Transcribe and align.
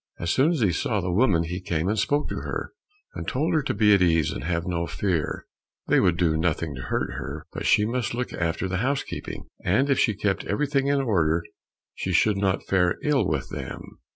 As 0.19 0.31
soon 0.31 0.49
as 0.51 0.61
he 0.61 0.71
saw 0.71 0.99
the 0.99 1.11
woman 1.11 1.43
he 1.43 1.61
came 1.61 1.87
and 1.87 1.99
spoke 1.99 2.27
to 2.29 2.37
her, 2.37 2.71
and 3.13 3.27
told 3.27 3.53
her 3.53 3.61
to 3.61 3.73
be 3.75 3.93
at 3.93 4.01
ease 4.01 4.31
and 4.31 4.43
have 4.43 4.65
no 4.65 4.87
fear, 4.87 5.45
they 5.85 5.99
would 5.99 6.17
do 6.17 6.35
nothing 6.35 6.73
to 6.73 6.81
hurt 6.81 7.11
her, 7.19 7.45
but 7.53 7.67
she 7.67 7.85
must 7.85 8.15
look 8.15 8.33
after 8.33 8.67
the 8.67 8.77
house 8.77 9.03
keeping, 9.03 9.43
and 9.63 9.91
if 9.91 9.99
she 9.99 10.15
kept 10.15 10.43
everything 10.45 10.87
in 10.87 11.01
order, 11.01 11.43
she 11.93 12.13
should 12.13 12.37
not 12.37 12.65
fare 12.65 12.97
ill 13.03 13.27
with 13.27 13.49
them. 13.51 13.99